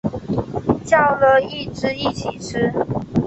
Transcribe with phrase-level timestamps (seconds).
[0.83, 2.73] 叫了一只一起吃